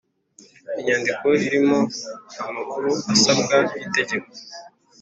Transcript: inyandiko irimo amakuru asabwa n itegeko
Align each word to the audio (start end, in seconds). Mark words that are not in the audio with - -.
inyandiko 0.79 1.23
irimo 1.45 1.79
amakuru 2.47 2.89
asabwa 3.13 3.57
n 3.75 3.79
itegeko 3.85 4.27